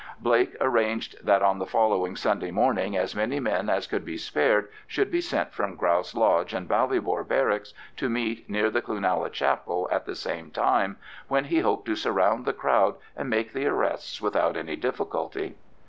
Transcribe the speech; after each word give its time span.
Blake 0.19 0.55
arranged 0.59 1.23
that 1.23 1.43
on 1.43 1.59
the 1.59 1.65
following 1.67 2.15
Sunday 2.15 2.49
morning 2.49 2.97
as 2.97 3.15
many 3.15 3.39
men 3.39 3.69
as 3.69 3.85
could 3.85 4.03
be 4.03 4.17
spared 4.17 4.67
should 4.87 5.11
be 5.11 5.21
sent 5.21 5.53
from 5.53 5.75
Grouse 5.75 6.15
Lodge 6.15 6.55
and 6.55 6.67
Ballybor 6.67 7.23
Barracks 7.27 7.75
to 7.97 8.09
meet 8.09 8.49
near 8.49 8.71
the 8.71 8.81
Cloonalla 8.81 9.29
chapel 9.29 9.87
at 9.91 10.07
the 10.07 10.15
same 10.15 10.49
time, 10.49 10.97
when 11.27 11.43
he 11.43 11.59
hoped 11.59 11.85
to 11.85 11.95
surround 11.95 12.45
the 12.45 12.51
crowd 12.53 12.95
and 13.15 13.29
make 13.29 13.53
the 13.53 13.67
arrests 13.67 14.19
without 14.23 14.57
any 14.57 14.75
difficulty. 14.75 15.53